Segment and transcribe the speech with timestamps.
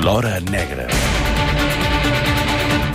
[0.00, 0.86] L'Hora Negra.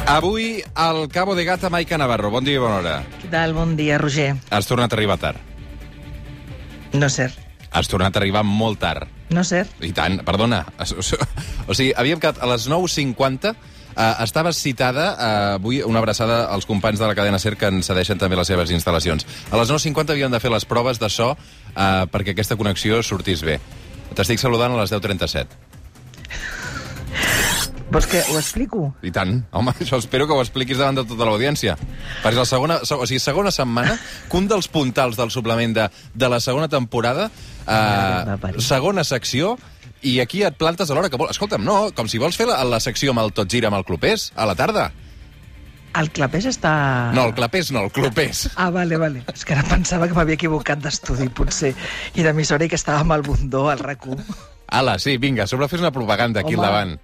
[0.08, 2.32] Avui, al Cabo de Gata, Maica Navarro.
[2.34, 2.96] Bon dia i bona hora.
[3.22, 3.54] Què tal?
[3.54, 4.32] Bon dia, Roger.
[4.50, 5.38] Has tornat a arribar tard.
[6.98, 7.38] No és cert.
[7.70, 9.06] Has tornat a arribar molt tard.
[9.30, 9.78] No és cert.
[9.86, 10.64] I tant, perdona.
[11.70, 13.56] O sigui, havíem quedat a les 9.50
[13.96, 17.88] Uh, estaves citada uh, avui una abraçada als companys de la cadena SER que ens
[17.88, 19.24] cedeixen també les seves instal·lacions.
[19.48, 23.46] A les 9.50 havíem de fer les proves de so uh, perquè aquesta connexió sortís
[23.48, 23.56] bé.
[24.12, 25.48] T'estic saludant a les 10.37.
[27.96, 28.90] Vols que ho explico?
[29.08, 29.38] I tant.
[29.56, 31.78] Home, això espero que ho expliquis davant de tota l'audiència.
[32.20, 36.30] Perquè la segona, o sigui, segona setmana que un dels puntals del suplement de, de
[36.34, 37.30] la segona temporada,
[37.64, 39.54] eh, segona secció,
[40.04, 41.32] i aquí et plantes a l'hora que vols.
[41.38, 43.88] Escolta'm, no, com si vols fer la, la secció amb el Tot Gira amb el
[43.88, 44.90] Clopés, a la tarda.
[45.96, 46.76] El clapés està...
[47.16, 48.50] No, el Clapés no, el Clopés.
[48.60, 49.24] Ah, vale, vale.
[49.32, 51.72] És que ara pensava que m'havia equivocat d'estudi, potser,
[52.20, 54.04] i d'emissora i que estava amb el bundó al rac
[54.68, 56.66] Ala, sí, vinga, sobre fes una propaganda aquí Home.
[56.66, 56.98] al davant.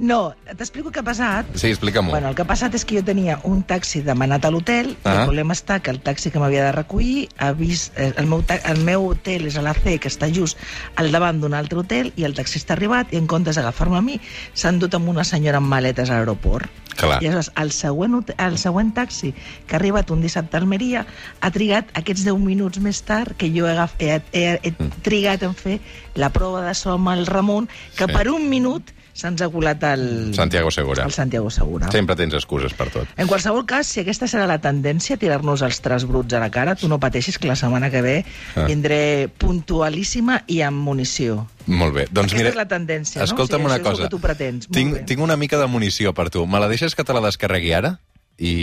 [0.00, 1.48] No, t'explico què ha passat.
[1.60, 2.08] Sí, explica-m'ho.
[2.14, 5.12] Bueno, el que ha passat és que jo tenia un taxi demanat a l'hotel, ah.
[5.12, 7.92] el problema està que el taxi que m'havia de recollir ha vist...
[8.00, 10.56] eh, El meu, el meu hotel és a la C, que està just
[10.96, 14.04] al davant d'un altre hotel, i el taxista ha arribat, i en comptes d'agafar-me a
[14.04, 14.16] mi,
[14.54, 16.80] s'han dut amb una senyora amb maletes a l'aeroport.
[16.96, 17.18] Clar.
[17.20, 19.34] I aleshores, el següent, el següent taxi
[19.66, 21.04] que ha arribat un dissabte a Almeria
[21.40, 24.72] ha trigat aquests 10 minuts més tard que jo he, he, he, he
[25.04, 25.78] trigat en fer
[26.16, 28.12] la prova de so amb el Ramon, que sí.
[28.16, 30.32] per un minut se'ns ha colat el...
[30.34, 31.04] Santiago Segura.
[31.04, 31.90] El Santiago Segura.
[31.90, 33.08] Sempre tens excuses per tot.
[33.16, 36.74] En qualsevol cas, si aquesta serà la tendència, tirar-nos els tres bruts a la cara,
[36.76, 38.16] tu no pateixis que la setmana que ve
[38.56, 38.64] Ah.
[38.66, 41.46] vindré puntualíssima i amb munició.
[41.66, 42.06] Molt bé.
[42.10, 43.24] Doncs Aquesta mira, és la tendència, no?
[43.24, 44.02] escolta'm una això és el cosa.
[44.04, 44.68] que tu pretens.
[44.68, 46.46] Tinc, tinc una mica de munició per tu.
[46.46, 47.98] Me la deixes que te la descarregui ara?
[48.40, 48.54] I,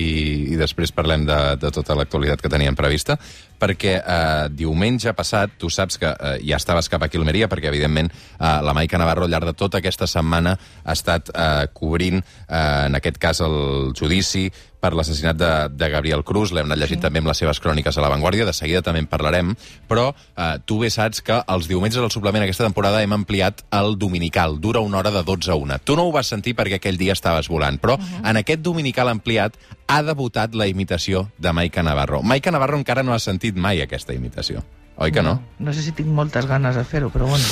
[0.54, 3.18] i després parlem de, de tota l'actualitat que teníem prevista,
[3.58, 7.70] perquè eh, diumenge passat, tu saps que eh, ja estaves cap aquí a Almeria, perquè
[7.72, 12.22] evidentment eh, la Maica Navarro al llarg de tota aquesta setmana ha estat eh, cobrint,
[12.48, 14.48] eh, en aquest cas, el judici
[14.80, 16.52] per l'assassinat de, de Gabriel Cruz.
[16.54, 17.06] L'hem anat llegint sí.
[17.06, 19.54] també amb les seves cròniques a La Vanguardia, de seguida també en parlarem,
[19.90, 23.98] però eh, tu bé saps que els diumenges del suplement aquesta temporada hem ampliat el
[24.00, 25.82] dominical, dura una hora de 12 a 1.
[25.88, 28.30] Tu no ho vas sentir perquè aquell dia estaves volant, però uh -huh.
[28.30, 29.58] en aquest dominical ampliat
[29.88, 32.22] ha debutat la imitació de Maica Navarro.
[32.22, 34.64] Maica Navarro encara no ha sentit mai aquesta imitació,
[34.98, 35.42] oi que no?
[35.60, 37.46] No sé si tinc moltes ganes de fer-ho, però bueno.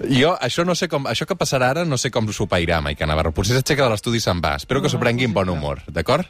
[0.00, 3.06] Jo, això no sé com, això que passarà ara, no sé com s'ho pairà, Maica
[3.08, 3.32] Navarro.
[3.32, 4.56] Potser s'aixeca de l'estudi i se'n va.
[4.60, 6.26] Espero que s'ho prengui amb bon humor, d'acord?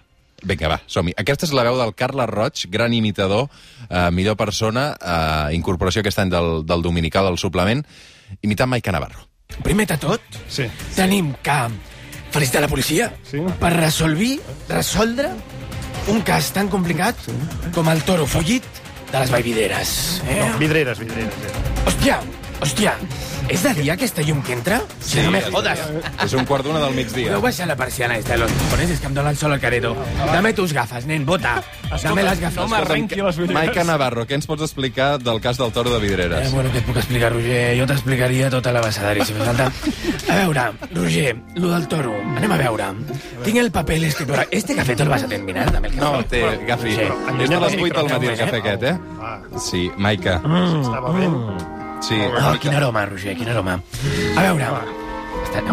[0.46, 1.14] Vinga, va, som -hi.
[1.16, 3.48] Aquesta és la veu del Carles Roig, gran imitador,
[3.88, 7.84] eh, millor persona, eh, incorporació aquest any del, del Dominical del suplement,
[8.42, 9.26] imitant Maica Navarro.
[9.62, 10.64] Primer de tot, Sí.
[10.94, 11.68] tenim que
[12.30, 13.38] felicitar la policia Sí.
[13.58, 15.30] per resolvir, resoldre
[16.08, 17.16] un cas tan complicat
[17.74, 18.62] com el toro follit
[19.10, 20.22] de les vallvideres.
[20.28, 20.44] Eh?
[20.52, 21.32] No, vidreres, vidreres.
[21.32, 21.86] eh.
[21.86, 22.20] Hòstia,
[22.60, 22.94] hòstia,
[23.48, 24.80] és de dia aquesta llum que entra?
[25.00, 25.78] Sí, no me jodas.
[26.24, 27.28] És un quart d'una del migdia.
[27.28, 29.60] Podeu baixar la persiana esta de los cojones, es que em dona el sol al
[29.60, 29.94] careto.
[30.32, 31.62] Dame tus gafas, nen, bota.
[32.02, 32.56] Dame les gafas.
[32.56, 33.54] no m'arrenqui les vidreres.
[33.54, 36.52] Maica Navarro, què ens pots explicar del cas del toro de Eh, Vidreres?
[36.52, 37.76] bueno, què et puc explicar, Roger?
[37.78, 39.70] Jo t'explicaria tota la bassadari, si fa falta.
[40.28, 40.64] A veure,
[40.94, 42.14] Roger, lo del toro.
[42.36, 42.84] Anem a veure.
[43.44, 44.12] Tinc el paper ahí.
[44.50, 46.02] Este café te'l vas a terminar, també el cafè?
[46.02, 48.36] No, té, Gafi, és de les 8 del matí el Eh?
[48.36, 48.98] cafè aquest, eh?
[49.20, 50.36] Ah, Sí, Maica.
[50.36, 51.75] estava bé.
[52.02, 52.18] Sí.
[52.20, 53.80] Oh, quin aroma, Roger, quin aroma.
[54.36, 54.68] A veure,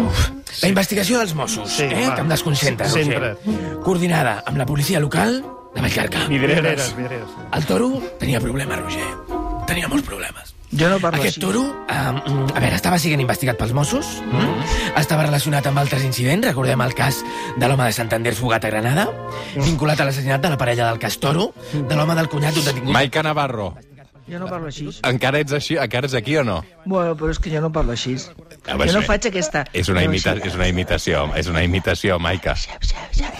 [0.00, 0.30] uf.
[0.62, 2.14] la investigació dels Mossos, Sí, eh, va.
[2.14, 3.04] que em desconcentra, Roger.
[3.04, 3.80] Sempre.
[3.84, 6.26] Coordinada amb la policia local de Vallcarca.
[6.28, 7.28] Vidreres, vidreres.
[7.52, 9.06] El toro tenia problemes, Roger.
[9.66, 10.54] Tenia molts problemes.
[10.74, 11.40] Jo no parlo Aquest així.
[11.40, 14.98] toro, uh, a veure, estava sent investigat pels Mossos, mm.
[14.98, 17.20] estava relacionat amb altres incidents, recordem el cas
[17.56, 19.06] de l'home de Santander fugat a Granada,
[19.54, 22.92] vinculat a l'assassinat de la parella del cas Toro, de l'home del cunyat d'un detingut...
[22.92, 23.76] Maica Navarro,
[24.24, 24.86] Jo no parlo així.
[25.04, 26.62] encara ets així, encara ets aquí o no?
[26.86, 28.14] Bueno, però és que jo no parlo així.
[28.64, 29.66] A veure, jo no faig aquesta...
[29.76, 32.54] És una, no, imita és una imitació, és una imitació, Maica.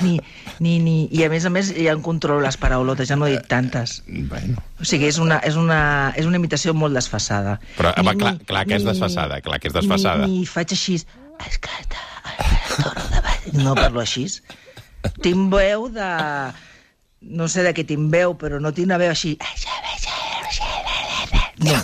[0.03, 0.19] Ni,
[0.61, 0.97] ni, ni...
[1.17, 4.03] I a més a més ja em controlo les paraulotes, ja no he dit tantes.
[4.07, 7.57] Bueno, O sigui, és una, és una, és una imitació molt desfasada.
[7.79, 10.27] Però, home, clar- clar que és desfasada, clar que és desfasada.
[10.29, 11.01] Ni, ni faig així...
[11.49, 12.05] Escolta.
[13.57, 14.29] No parlo així.
[15.25, 16.11] Tinc veu de...
[17.25, 19.33] No sé de què tinc veu, però no tinc una veu així...
[21.65, 21.81] No.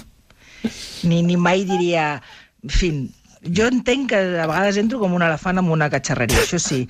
[1.09, 2.13] Ni, ni mai diria...
[2.61, 2.91] En fi,
[3.41, 6.83] jo entenc que a vegades entro com un elefant amb una catxarreria, això sí,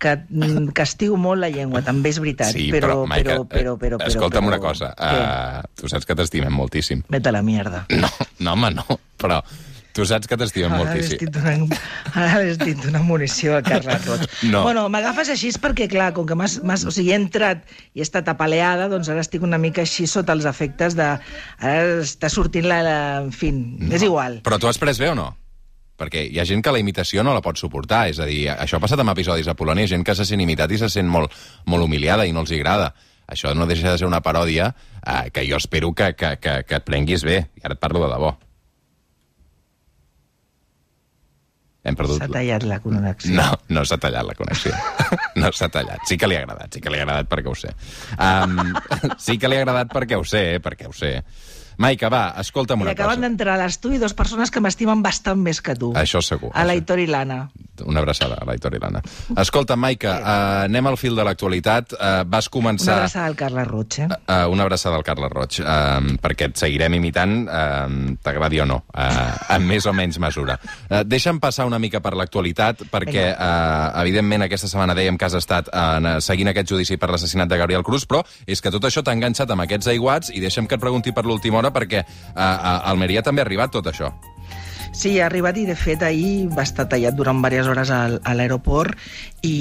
[0.00, 3.74] que mm, castigo molt la llengua, també és veritat, sí, però, però, Maica, però, però,
[3.76, 7.04] però, però, escolta'm però, una cosa, uh, tu saps que t'estimem moltíssim.
[7.12, 7.84] Vete a la mierda.
[7.92, 8.08] No,
[8.40, 9.42] no, home, no, però
[9.98, 11.66] tu saps que li moltíssim.
[12.14, 14.26] ara li estic donant munició al Carles Roig.
[14.52, 14.62] No.
[14.62, 17.64] Bueno, m'agafes així perquè, clar, com que m'has, o sigui, he entrat
[17.96, 21.08] i he estat apaleada, doncs ara estic una mica així sota els efectes de...
[21.58, 22.78] Ara està sortint la...
[22.86, 23.90] la en fi, no.
[23.94, 24.38] és igual.
[24.46, 25.32] Però tu has pres bé o no?
[25.98, 28.78] perquè hi ha gent que la imitació no la pot suportar, és a dir, això
[28.78, 31.34] ha passat amb episodis a Polònia, gent que se sent imitat i se sent molt,
[31.66, 32.92] molt humiliada i no els agrada.
[33.26, 34.70] Això no deixa de ser una paròdia
[35.02, 37.42] eh, que jo espero que, que, que, que et prenguis bé.
[37.58, 38.36] I ara et parlo de debò.
[41.88, 42.20] Hem perdut...
[42.20, 43.34] S'ha tallat la connexió.
[43.36, 44.74] No, no s'ha tallat la connexió.
[45.38, 46.02] No s'ha tallat.
[46.10, 47.70] Sí que li ha agradat, sí que li ha agradat perquè ho sé.
[48.18, 48.72] Um,
[49.26, 51.12] sí que li ha agradat perquè ho sé, eh, perquè ho sé.
[51.78, 53.24] Maica, va, escolta'm I una acaben cosa.
[53.28, 55.92] d'entrar a l'estudi dos persones que m'estimen bastant més que tu.
[55.94, 56.50] Això segur.
[56.54, 57.44] A l'Aitor i l'Anna.
[57.86, 59.02] Una abraçada a l'Aitor i l'Anna.
[59.38, 61.94] Escolta, Maica, uh, anem al fil de l'actualitat.
[61.94, 62.96] Uh, vas Una començar...
[62.96, 64.08] abraçada al Carles Roig, eh?
[64.10, 68.80] Uh, una abraçada al Carles Roig, uh, perquè et seguirem imitant, uh, t'agradi o no,
[68.90, 70.58] uh, en més o menys mesura.
[70.88, 75.38] Uh, deixa'm passar una mica per l'actualitat, perquè, uh, evidentment, aquesta setmana dèiem que has
[75.38, 79.06] estat uh, seguint aquest judici per l'assassinat de Gabriel Cruz, però és que tot això
[79.06, 82.40] t'ha enganxat amb aquests aiguats, i deixa'm que et pregunti per l'última hora, perquè uh,
[82.40, 84.12] a Almeria també ha arribat tot això.
[84.98, 88.32] Sí, ha arribat i, de fet, ahir va estar tallat durant diverses hores al, a
[88.34, 88.96] l'aeroport
[89.42, 89.52] i,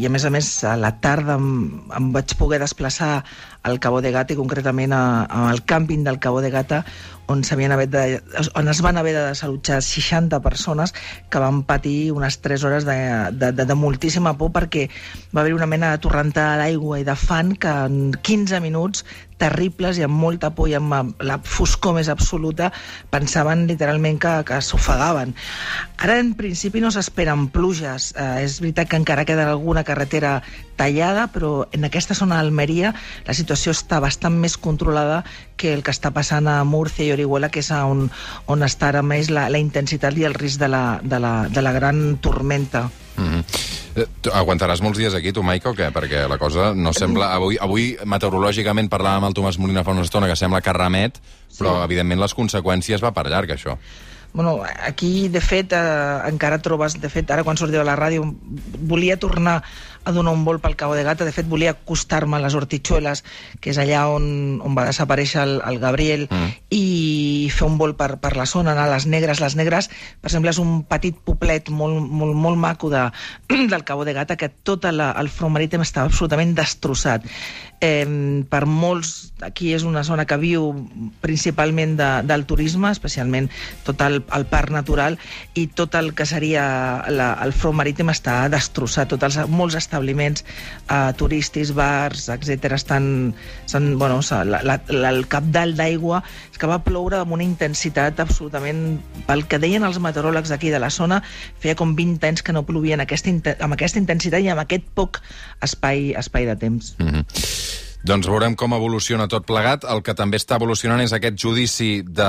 [0.00, 3.22] i, a més a més, a la tarda em, em vaig poder desplaçar
[3.66, 6.84] al Cabo de Gata i concretament a, al càmping del Cabo de Gata
[7.26, 8.22] on, haver de,
[8.54, 10.94] on es van haver de desallotjar 60 persones
[11.28, 12.96] que van patir unes 3 hores de,
[13.32, 14.88] de, de, de moltíssima por perquè
[15.34, 19.04] va haver una mena de torrentada d'aigua i de fan que en 15 minuts
[19.36, 22.70] terribles i amb molta por i amb la foscor més absoluta
[23.12, 25.34] pensaven literalment que, que s'ofegaven.
[26.00, 30.38] Ara en principi no s'esperen pluges, eh, és veritat que encara queda alguna carretera
[30.76, 32.94] tallada, però en aquesta zona d'Almeria
[33.26, 35.22] la situació està bastant més controlada
[35.56, 38.06] que el que està passant a Múrcia i Orihuela, que és on,
[38.52, 41.64] on està ara més la, la intensitat i el risc de la, de la, de
[41.64, 42.90] la gran tormenta.
[43.16, 43.44] Mm -hmm.
[44.32, 45.90] Aguantaràs molts dies aquí, tu, Maica, o què?
[45.92, 47.32] Perquè la cosa no sembla...
[47.32, 51.16] Avui, avui meteorològicament, parlàvem amb el Tomàs Molina fa una estona, que sembla que remet,
[51.58, 53.78] però, evidentment, les conseqüències va per llarg, això.
[54.36, 57.00] Bueno, aquí, de fet, eh, encara trobes...
[57.00, 58.34] De fet, ara quan sortia de la ràdio,
[58.84, 59.62] volia tornar
[60.06, 61.26] a donar un vol pel Cabo de Gata.
[61.26, 63.24] De fet, volia acostar-me a les Hortitxueles,
[63.60, 64.26] que és allà on,
[64.62, 66.54] on va desaparèixer el, el Gabriel, mm.
[66.70, 69.42] i fer un vol per, per la zona, anar a les Negres.
[69.42, 69.90] Les Negres,
[70.22, 73.02] per exemple, és un petit poblet molt, molt, molt maco de,
[73.72, 77.26] del Cabo de Gata, que tot la, el front marítim està absolutament destrossat.
[77.82, 78.06] Eh,
[78.48, 80.70] per molts, aquí és una zona que viu
[81.20, 83.50] principalment de, del turisme, especialment
[83.84, 85.18] tot el, el parc natural,
[85.58, 86.64] i tot el que seria
[87.10, 89.10] la, el front marítim està destrossat.
[89.10, 90.44] Tots els, molts establiments
[90.90, 93.34] eh, turístics, bars, etc estan...
[93.64, 96.22] estan bueno, la, la, la, el capdalt d'aigua
[96.52, 99.00] és que va ploure amb una intensitat absolutament...
[99.26, 101.22] Pel que deien els meteoròlegs d'aquí de la zona,
[101.62, 104.86] feia com 20 anys que no plovia en aquesta, amb aquesta intensitat i amb aquest
[104.94, 105.18] poc
[105.64, 106.94] espai, espai de temps.
[107.00, 107.65] Mm -hmm.
[108.06, 109.86] Doncs veurem com evoluciona tot plegat.
[109.88, 112.28] El que també està evolucionant és aquest judici de,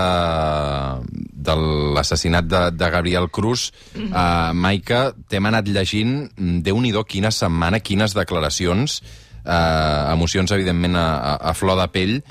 [1.50, 1.56] de
[1.98, 3.72] l'assassinat de, de Gabriel Cruz.
[3.94, 4.14] Mm -hmm.
[4.14, 9.04] uh, Maica, t'hem anat llegint, déu nhi quina setmana, quines declaracions,
[9.46, 12.24] uh, emocions, evidentment, a, a, flor de pell,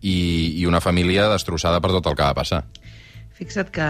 [0.00, 2.64] i, i una família destrossada per tot el que va passar.
[3.40, 3.88] Fixa't que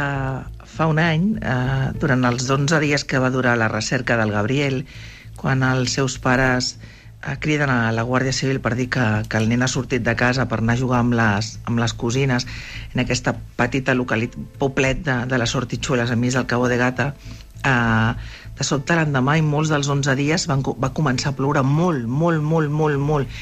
[0.65, 4.85] fa un any, eh, durant els 11 dies que va durar la recerca del Gabriel,
[5.35, 7.00] quan els seus pares eh,
[7.41, 10.47] criden a la Guàrdia Civil per dir que, que el nen ha sortit de casa
[10.49, 12.47] per anar a jugar amb les, amb les cosines
[12.95, 17.11] en aquesta petita localitat, poblet de, de les Hortitxueles enmig del Cabo de Gata,
[17.65, 18.13] eh,
[18.57, 22.43] de sobte l'endemà i molts dels 11 dies van, va començar a ploure molt, molt,
[22.45, 23.39] molt, molt, molt.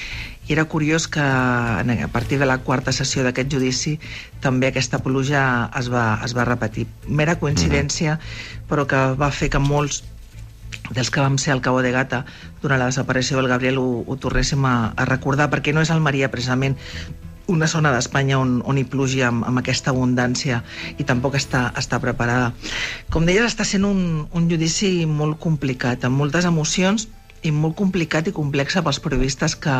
[0.49, 3.99] I era curiós que a partir de la quarta sessió d'aquest judici
[4.41, 5.43] també aquesta pluja
[5.77, 6.87] es va, es va repetir.
[7.07, 8.17] Mera coincidència,
[8.71, 10.01] però que va fer que molts
[10.91, 12.25] dels que vam ser al Cabo de Gata
[12.63, 16.31] durant la desaparició del Gabriel ho, ho tornéssim a, a recordar, perquè no és Almeria
[16.33, 16.77] precisament
[17.49, 20.61] una zona d'Espanya on, on hi plugi amb, amb aquesta abundància
[21.01, 22.53] i tampoc està, està preparada.
[23.11, 27.09] Com deies, està sent un, un judici molt complicat, amb moltes emocions
[27.43, 29.79] i molt complicat i complexa pels periodistes que,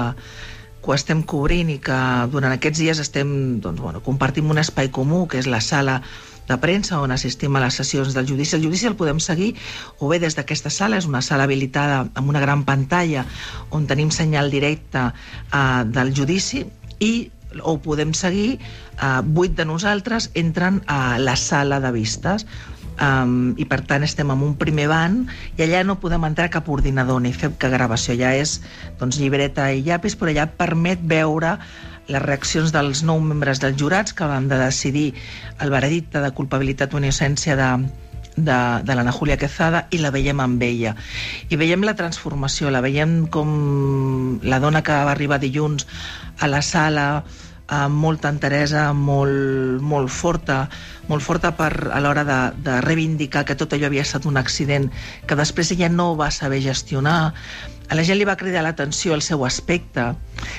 [0.81, 1.99] que ho estem cobrint i que
[2.33, 3.31] durant aquests dies estem,
[3.61, 6.01] doncs, bueno, compartim un espai comú, que és la sala
[6.49, 8.57] de premsa on assistim a les sessions del judici.
[8.57, 9.55] El judici el podem seguir
[9.99, 13.27] o bé des d'aquesta sala, és una sala habilitada amb una gran pantalla
[13.71, 16.65] on tenim senyal directe eh, del judici
[16.99, 17.31] i
[17.63, 22.47] o podem seguir, eh, vuit de nosaltres entren a la sala de vistes.
[22.99, 25.21] Um, i per tant estem en un primer ban
[25.55, 28.57] i allà no podem entrar cap ordinador ni fer cap gravació, allà és
[28.99, 31.53] doncs, llibreta i llapis, però allà permet veure
[32.09, 35.13] les reaccions dels nou membres dels jurats que van de decidir
[35.61, 37.71] el veredicte de culpabilitat o innocència de,
[38.37, 40.95] de, de l'Anna Júlia Quezada i la veiem amb ella.
[41.51, 45.87] I veiem la transformació, la veiem com la dona que va arribar dilluns
[46.41, 47.09] a la sala
[47.69, 50.63] amb molta enteresa, molt, molt forta,
[51.09, 54.89] molt forta per, a l'hora de, de reivindicar que tot allò havia estat un accident
[55.29, 57.35] que després ella no va saber gestionar.
[57.89, 60.11] A la gent li va cridar l'atenció el seu aspecte,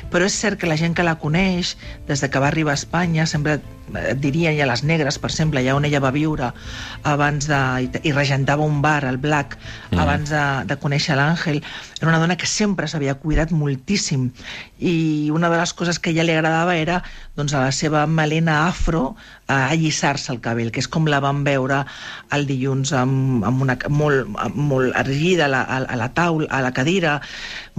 [0.09, 1.75] però és cert que la gent que la coneix,
[2.07, 3.59] des de que va arribar a Espanya, sempre
[3.93, 6.51] et dirien, i a les negres, per exemple, allà on ella va viure,
[7.09, 9.57] abans de, i, i regentava un bar, el Black,
[9.91, 10.01] mm.
[10.01, 11.61] abans de, de conèixer l'Àngel,
[11.99, 14.29] era una dona que sempre s'havia cuidat moltíssim,
[14.79, 14.95] i
[15.33, 17.01] una de les coses que a ella li agradava era
[17.37, 19.13] doncs, a la seva melena afro
[19.49, 21.81] a allissar-se el cabell, que és com la vam veure
[22.35, 26.71] el dilluns amb, amb una, molt, molt erguida a la, a la taula, a la
[26.75, 27.17] cadira,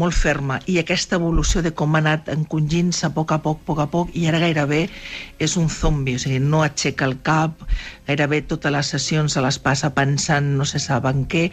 [0.00, 3.68] molt ferma, i aquesta evolució de com ha anat encongint-se a poc a poc, a
[3.70, 4.82] poc a poc, i ara gairebé
[5.38, 7.62] és un zombi, o sigui, no aixeca el cap,
[8.10, 11.48] gairebé totes les sessions se les passa pensant no se saben què,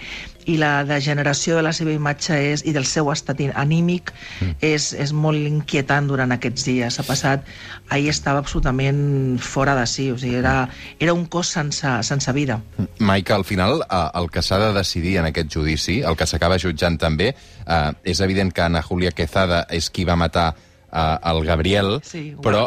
[0.47, 4.57] i la degeneració de la seva imatge és, i del seu estat anímic mm.
[4.63, 6.97] és, és molt inquietant durant aquests dies.
[6.97, 7.43] Ha passat,
[7.91, 10.69] ahir estava absolutament fora de si, o sigui, era,
[11.03, 12.61] era un cos sense, sense vida.
[12.99, 16.59] Maica, al final, eh, el que s'ha de decidir en aquest judici, el que s'acaba
[16.63, 17.33] jutjant també,
[17.65, 20.53] eh, és evident que Ana Julia Quezada és qui va matar
[20.97, 22.65] eh, el Gabriel, Sí, però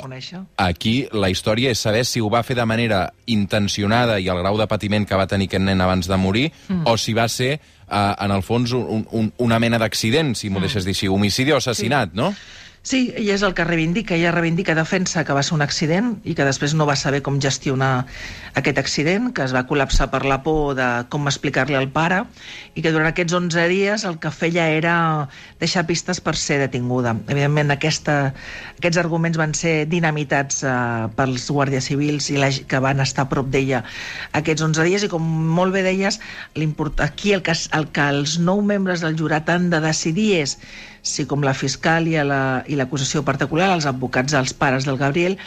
[0.57, 4.59] aquí la història és saber si ho va fer de manera intencionada i el grau
[4.61, 6.87] de patiment que va tenir aquest nen abans de morir, mm.
[6.87, 10.63] o si va ser, eh, en el fons, un, un, una mena d'accident, si m'ho
[10.63, 12.33] deixes dir així, homicidi o assassinat, no?
[12.83, 16.33] Sí, ella és el que reivindica, ella reivindica defensa que va ser un accident i
[16.33, 18.07] que després no va saber com gestionar
[18.57, 22.23] aquest accident, que es va col·lapsar per la por de com explicar-li al pare
[22.73, 24.95] i que durant aquests 11 dies el que feia era
[25.61, 27.13] deixar pistes per ser detinguda.
[27.29, 28.19] Evidentment, aquesta,
[28.79, 30.75] aquests arguments van ser dinamitats eh,
[31.21, 33.85] pels guàrdies civils i la, que van estar a prop d'ella
[34.41, 35.29] aquests 11 dies i com
[35.61, 36.17] molt bé deies,
[37.05, 40.57] aquí el que, el que els nou membres del jurat han de decidir és
[41.03, 45.39] si com la fiscàlia la, i l'acusació particular, els advocats dels pares del Gabriel,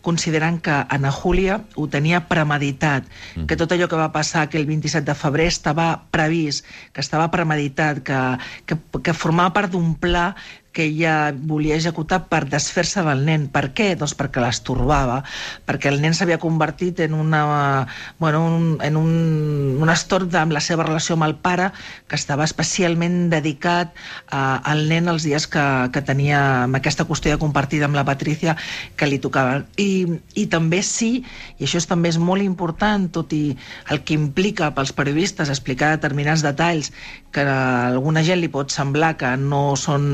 [0.00, 3.04] consideren que Ana Júlia ho tenia premeditat,
[3.36, 3.44] mm.
[3.44, 6.64] que tot allò que va passar aquell 27 de febrer estava previst,
[6.94, 8.20] que estava premeditat, que,
[8.66, 10.30] que, que formava part d'un pla
[10.72, 13.48] que ella volia executar per desfer-se del nen.
[13.50, 13.90] Per què?
[13.98, 15.20] Doncs perquè l'estorbava,
[15.66, 17.42] perquè el nen s'havia convertit en una,
[18.18, 19.12] bueno, un, en un,
[19.82, 21.70] un estorb amb la seva relació amb el pare,
[22.06, 23.94] que estava especialment dedicat
[24.30, 28.56] a, al nen els dies que, que tenia amb aquesta custòdia compartida amb la Patricia
[28.96, 29.64] que li tocava.
[29.80, 30.06] I,
[30.38, 31.24] I també sí,
[31.58, 33.56] i això també és molt important, tot i
[33.90, 36.92] el que implica pels periodistes explicar determinats detalls
[37.32, 40.08] que a alguna gent li pot semblar que no són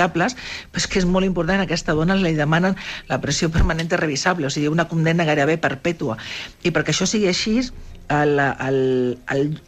[0.00, 0.36] noticiables,
[0.70, 2.76] però és que és molt important, aquesta dona li demanen
[3.08, 6.16] la pressió permanent revisable, o sigui, una condemna gairebé perpètua.
[6.64, 7.70] I perquè això sigui així,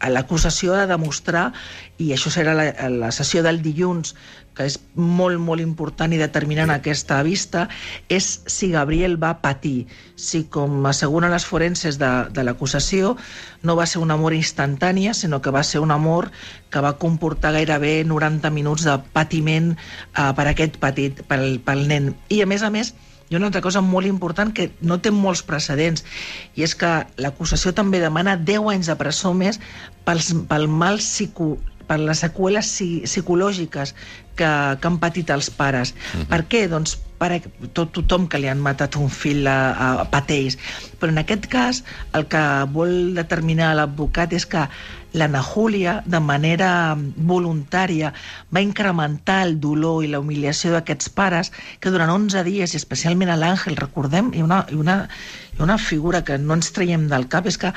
[0.03, 1.53] l'acusació ha de demostrar,
[1.99, 4.15] i això serà la, la sessió del dilluns,
[4.57, 7.67] que és molt, molt important i determinant aquesta vista,
[8.09, 13.15] és si Gabriel va patir, si, com asseguren les forenses de, de l'acusació,
[13.63, 16.29] no va ser un amor instantània, sinó que va ser un amor
[16.69, 22.13] que va comportar gairebé 90 minuts de patiment eh, per aquest petit, pel, pel nen.
[22.29, 22.93] I, a més a més,
[23.29, 26.03] hi ha una altra cosa molt important que no té molts precedents,
[26.53, 29.57] i és que l'acusació també demana 10 anys de presó més
[30.05, 31.55] pels, pel mal psico,
[31.87, 33.95] per les seqüeles psi- psicològiques
[34.35, 34.49] que,
[34.79, 35.93] que han patit els pares.
[35.93, 36.27] Uh -huh.
[36.31, 36.67] Per què?
[36.69, 37.41] Doncs per,
[37.73, 40.57] tot, tothom que li han matat un fill a, a, a pateix.
[40.99, 42.43] Però en aquest cas el que
[42.75, 44.67] vol determinar l'advocat és que
[45.13, 46.97] l'Anna Júlia, de manera
[47.31, 48.13] voluntària,
[48.53, 53.29] va incrementar el dolor i la humiliació d'aquests pares que durant 11 dies, i especialment
[53.29, 54.97] a l'Àngel, recordem, hi ha una, hi ha una,
[55.53, 57.69] hi ha una figura que no ens traiem del cap, és que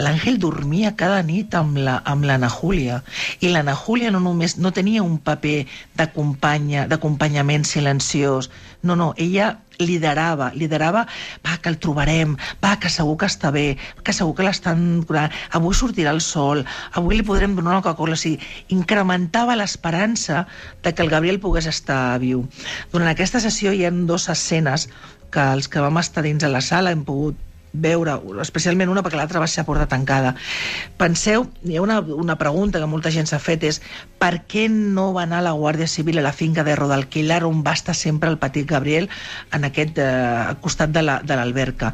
[0.00, 3.02] l'Àngel dormia cada nit amb la- amb l'Anna Júlia.
[3.40, 8.50] I l'Anna Júlia no només no tenia un paper d'acompanya- d'acompanyament silenciós,
[8.82, 11.06] no, no, ella liderava, liderava,
[11.46, 15.30] va, que el trobarem, va, que segur que està bé, que segur que l'estan curant,
[15.52, 18.40] avui sortirà el sol, avui li podrem donar una Coca-Cola, o sigui,
[18.74, 20.46] incrementava l'esperança
[20.82, 22.48] de que el Gabriel pogués estar viu.
[22.92, 24.88] Durant aquesta sessió hi ha dues escenes
[25.32, 27.36] que els que vam estar dins de la sala hem pogut
[27.78, 30.30] veure, especialment una perquè l'altra va ser a porta tancada.
[30.96, 33.80] Penseu, hi ha una, una pregunta que molta gent s'ha fet és
[34.18, 37.76] per què no va anar la Guàrdia Civil a la finca de Rodalquilar on va
[37.76, 39.10] estar sempre el petit Gabriel
[39.52, 41.92] en aquest eh, costat de la- de l'alberca?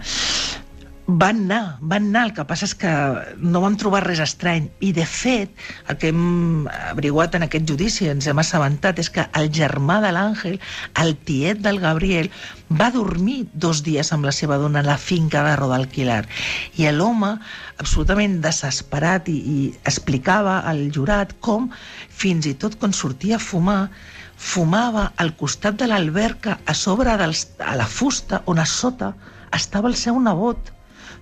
[1.07, 2.91] Van anar, van anar, el que passa és que
[3.37, 4.71] no vam trobar res estrany.
[4.81, 5.51] I, de fet,
[5.93, 10.15] el que hem averiguat en aquest judici, ens hem assabentat, és que el germà de
[10.17, 10.57] l'Àngel,
[11.03, 12.31] el tiet del Gabriel,
[12.81, 16.23] va dormir dos dies amb la seva dona a la finca de Rodalquilar.
[16.81, 17.35] I l'home,
[17.85, 21.69] absolutament desesperat, i, i explicava al jurat com,
[22.09, 23.91] fins i tot quan sortia a fumar,
[24.41, 29.13] fumava al costat de l'alberca, a sobre dels, a la fusta, on a sota
[29.53, 30.74] estava el seu nebot.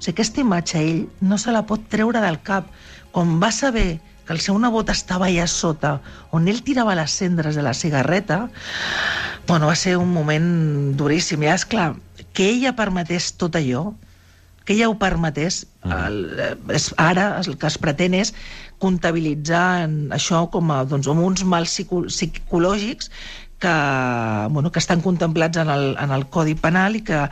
[0.02, 2.66] O sigui, aquesta imatge ell no se la pot treure del cap.
[3.14, 6.00] Quan va saber que el seu nebot estava allà sota,
[6.34, 8.48] on ell tirava les cendres de la cigarreta,
[9.46, 10.48] bueno, va ser un moment
[10.98, 11.44] duríssim.
[11.46, 11.92] I és clar,
[12.34, 13.92] que ella permetés tot allò,
[14.66, 18.34] que ella ho permetés, el, eh, és, ara el que es pretén és
[18.82, 23.10] comptabilitzar en això com a doncs, com uns mals psico psicològics
[23.62, 23.74] que,
[24.50, 27.22] bueno, que estan contemplats en el, en el Codi Penal i que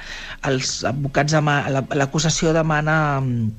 [0.48, 1.34] els advocats,
[1.98, 3.50] l'acusació demana mm,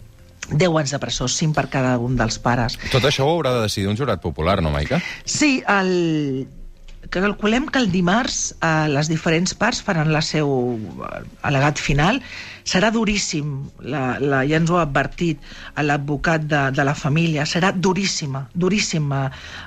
[0.51, 2.79] 10 anys de presó, 5 per cada un dels pares.
[2.91, 5.01] Tot això ho haurà de decidir un jurat popular, no, Maica?
[5.25, 6.47] Sí, el...
[7.11, 12.21] que calculem que el dimarts eh, les diferents parts faran la seu eh, al·legat final.
[12.71, 13.47] Serà duríssim,
[13.83, 15.41] la, la, ja ens ho ha advertit
[15.83, 19.25] l'advocat de, de la família, serà duríssima, duríssima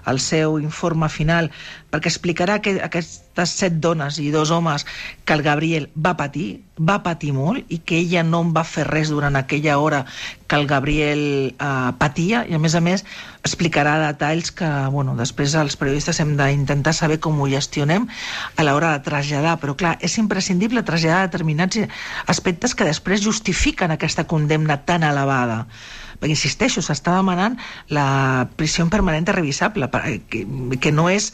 [0.09, 1.51] el seu informe final,
[1.95, 4.87] perquè explicarà que aquestes set dones i dos homes
[5.25, 8.87] que el Gabriel va patir, va patir molt, i que ella no en va fer
[8.89, 10.03] res durant aquella hora
[10.49, 13.05] que el Gabriel eh, patia, i a més a més
[13.45, 18.09] explicarà detalls que, bueno, després els periodistes hem d'intentar saber com ho gestionem
[18.57, 21.79] a l'hora de traslladar, però clar, és imprescindible traslladar determinats
[22.27, 25.65] aspectes que després justifiquen aquesta condemna tan elevada.
[26.21, 27.59] Perquè insisteixo, s'està demanant
[27.93, 29.91] la prisió permanent revisable
[30.31, 30.45] que,
[30.81, 31.33] que no és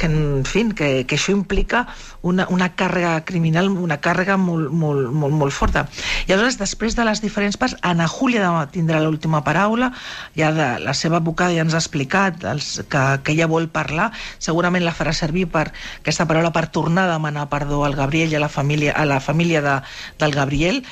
[0.00, 1.84] que, en fi, que, que això implica
[2.26, 5.84] una, una càrrega criminal, una càrrega molt, molt, molt, molt forta.
[6.26, 9.92] I aleshores, després de les diferents parts, Ana Júlia tindrà l'última paraula,
[10.38, 14.10] ja de, la seva advocada ja ens ha explicat els, que, que ella vol parlar,
[14.38, 18.40] segurament la farà servir per aquesta paraula per tornar a demanar perdó al Gabriel i
[18.40, 19.80] a la família, a la família de,
[20.20, 20.84] del Gabriel,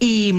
[0.00, 0.32] i,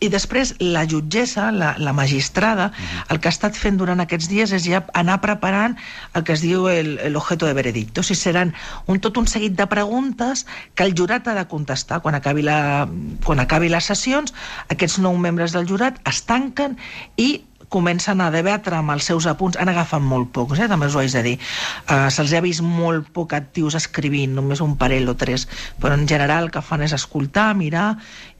[0.00, 2.70] i després la jutgessa, la, la magistrada,
[3.12, 5.76] el que ha estat fent durant aquests dies és ja anar preparant
[6.16, 8.04] el que es diu el, el objeto de veredicto.
[8.04, 8.52] Sigui, seran
[8.86, 10.44] un, tot un seguit de preguntes
[10.76, 12.02] que el jurat ha de contestar.
[12.04, 12.86] Quan acabi, la,
[13.24, 14.36] quan acabi les sessions,
[14.68, 16.78] aquests nou membres del jurat es tanquen
[17.16, 20.68] i comencen a debatre amb els seus apunts, han agafat molt pocs, eh?
[20.70, 21.34] també us ho haig de dir.
[21.88, 25.48] Uh, Se'ls ha vist molt poc actius escrivint, només un parell o tres,
[25.82, 27.88] però en general el que fan és escoltar, mirar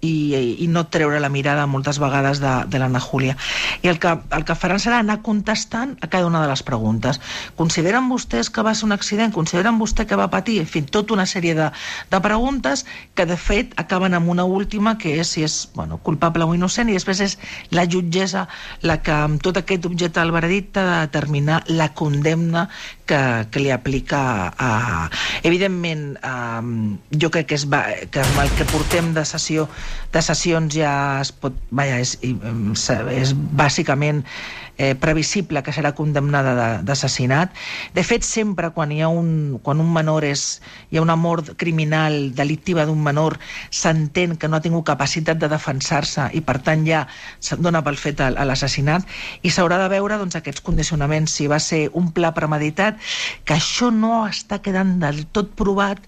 [0.04, 3.36] i, i no treure la mirada moltes vegades de, de l'Anna Júlia.
[3.82, 7.20] I el que, el que faran serà anar contestant a cada una de les preguntes.
[7.58, 9.32] Consideren vostès que va ser un accident?
[9.34, 10.60] Consideren vostè que va patir?
[10.62, 11.70] En fi, tota una sèrie de,
[12.10, 16.44] de preguntes que, de fet, acaben amb una última, que és si és bueno, culpable
[16.44, 17.38] o innocent, i després és
[17.74, 18.46] la jutgessa
[18.84, 22.68] la que, amb tot aquest objecte del veredicte, de determinar la condemna
[23.06, 25.10] que, que li aplica a...
[25.42, 26.74] Evidentment, um,
[27.12, 29.68] jo crec que, és, va- que amb el que portem de sessió
[30.14, 31.56] de sessions ja es pot...
[31.74, 34.22] Vaja, és, és bàsicament
[34.76, 37.52] eh, previsible que serà condemnada de- d'assassinat.
[37.92, 41.16] De, de fet, sempre quan hi ha un, quan un menor és, hi ha una
[41.16, 43.38] mort criminal delictiva d'un menor,
[43.70, 47.04] s'entén que no ha tingut capacitat de defensar-se i, per tant, ja
[47.40, 49.06] se'n dona pel fet a, a l'assassinat
[49.42, 52.93] i s'haurà de veure doncs, aquests condicionaments, si va ser un pla premeditat,
[53.44, 56.00] que això no està quedant del tot provat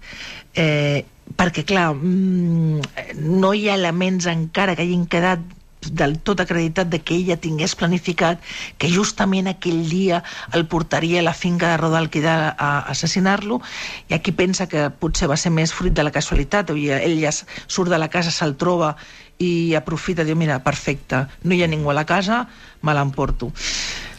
[0.55, 1.05] eh,
[1.37, 5.43] perquè, clar, mm, no hi ha elements encara que hagin quedat
[5.91, 8.41] del tot acreditat de que ella tingués planificat
[8.81, 10.23] que justament aquell dia
[10.57, 13.61] el portaria a la finca de Rodalquida a assassinar-lo
[14.09, 17.93] i aquí pensa que potser va ser més fruit de la casualitat ell ja surt
[17.93, 18.95] de la casa, se'l troba
[19.37, 22.47] i aprofita, diu, mira, perfecte, no hi ha ningú a la casa,
[22.81, 23.51] me l'emporto.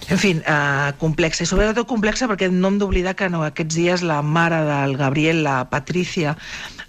[0.09, 1.43] En fi, eh, complexa.
[1.45, 5.43] I sobretot complexa perquè no hem d'oblidar que no, aquests dies la mare del Gabriel,
[5.45, 6.37] la Patricia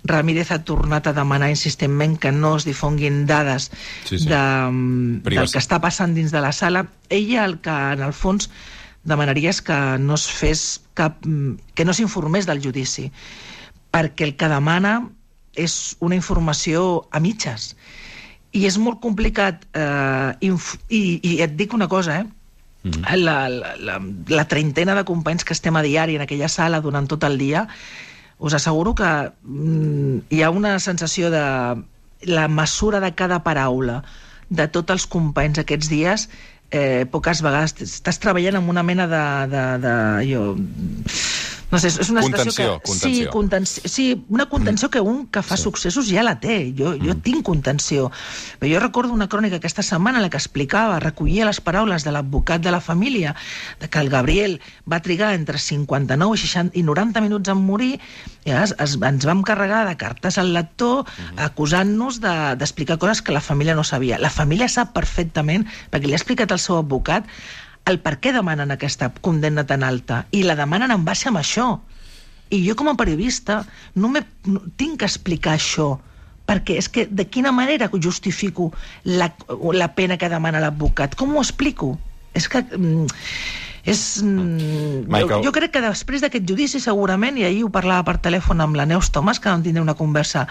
[0.07, 3.69] Ramírez, ha tornat a demanar insistentment que no es difonguin dades
[4.07, 4.29] Sí, sí.
[4.29, 6.85] De, del Privaci- que està passant dins de la sala.
[7.09, 8.47] Ella el que, en el fons,
[9.03, 10.63] demanaria és que no es fes
[10.95, 11.19] cap...
[11.75, 13.09] que no s'informés del judici,
[13.91, 15.09] perquè el que demana
[15.59, 17.73] és una informació a mitges.
[18.55, 22.27] I és molt complicat, eh, inf i, i et dic una cosa, eh?
[22.83, 23.15] Mm.
[23.25, 23.97] La, la, la,
[24.31, 27.67] la treintena de companys que estem a diari en aquella sala durant tot el dia,
[28.39, 29.09] us asseguro que
[29.43, 31.43] mm, hi ha una sensació de
[32.23, 34.03] la mesura de cada paraula
[34.49, 36.29] de tots els companys aquests dies
[36.71, 39.93] eh, poques vegades estàs treballant amb una mena de, de, de
[40.29, 40.43] jo,
[41.71, 42.87] no sé, és una Contenció, situació que...
[42.87, 43.23] contenció.
[43.25, 45.63] Sí, contenció, sí, una contenció que un que fa Sí.
[45.63, 46.73] successos ja la té.
[46.77, 48.09] Jo, jo tinc contenció.
[48.59, 52.11] Però jo recordo una crònica aquesta setmana en la que explicava, recollia les paraules de
[52.11, 53.35] l'advocat de la família,
[53.79, 54.59] de que el Gabriel
[54.91, 57.99] va trigar entre 59 i, 60, i 90 minuts en morir,
[58.45, 61.05] i es, es, ens vam carregar de cartes al lector
[61.37, 64.17] acusant-nos de- d'explicar de, coses que la família no sabia.
[64.17, 67.25] La família sap perfectament, perquè li ha explicat al seu advocat,
[67.89, 71.79] el per què demanen aquesta condemna tan alta i la demanen en base amb això
[72.49, 73.59] I jo, com a periodista,
[73.93, 75.99] no, me, no tinc que explicar això,
[76.49, 78.71] perquè és que de quina manera justifico
[79.05, 79.27] la,
[79.77, 81.13] la pena que demana l'advocat?
[81.13, 81.91] Com ho explico?
[82.33, 82.63] És que...
[82.73, 83.05] Mm,
[83.85, 85.45] és, mm, Michael.
[85.45, 88.85] jo, crec que després d'aquest judici segurament, i ahir ho parlava per telèfon amb la
[88.89, 90.47] Neus Tomàs, que vam tindre una conversa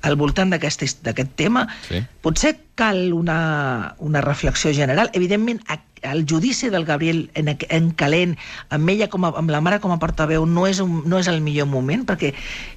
[0.00, 2.00] al voltant d'aquest tema, Sí.
[2.24, 5.12] potser cal una, una reflexió general.
[5.12, 8.36] Evidentment, a- el judici del Gabriel en, en calent,
[8.70, 11.28] amb ella com a, amb la mare com a portaveu, no és, un, no és
[11.30, 12.32] el millor moment, perquè,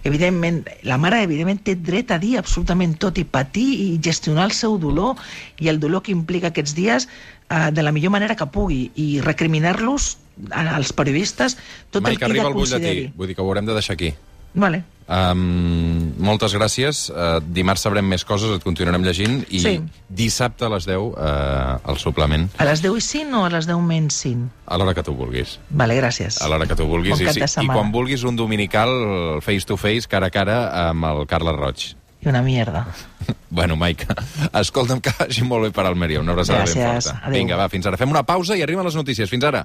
[0.05, 4.55] evidentment, la mare, evidentment, té dret a dir absolutament tot i patir i gestionar el
[4.55, 5.19] seu dolor
[5.59, 7.09] i el dolor que implica aquests dies
[7.49, 10.15] eh, de la millor manera que pugui i recriminar-los
[10.51, 11.57] als periodistes
[11.91, 12.75] tot Mai el que arriba el butlletí.
[12.75, 13.11] consideri.
[13.15, 14.13] Vull dir que ho haurem de deixar aquí.
[14.55, 14.83] Vale.
[15.05, 17.03] Um, moltes gràcies.
[17.13, 19.43] Uh, dimarts sabrem més coses, et continuarem llegint.
[19.53, 19.73] I Sí.
[20.09, 23.67] dissabte a les 10, uh, el suplement, A les 10 i 5 o a les
[23.67, 24.49] 10 menys 5?
[24.65, 25.59] a l'hora que tu vulguis.
[25.69, 26.41] Vale, gràcies.
[26.41, 27.19] A l'hora que tu vulguis.
[27.19, 27.73] Bon I, I setmana.
[27.73, 28.89] quan vulguis un dominical
[29.41, 31.95] face to face, cara a cara, amb el Carles Roig.
[32.21, 32.87] I una mierda.
[33.55, 34.11] Bueno, Maica,
[34.59, 36.19] escolta'm que vagi molt bé per Almeria.
[36.19, 37.05] Una abraçada ben Gràcies.
[37.05, 37.21] forta.
[37.23, 37.37] Adéu.
[37.39, 37.95] Vinga, va, fins ara.
[37.95, 39.29] Fem una pausa i arriben les notícies.
[39.31, 39.61] Fins ara.